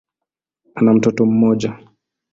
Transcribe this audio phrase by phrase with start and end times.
[0.75, 1.79] Ana mtoto mmoja.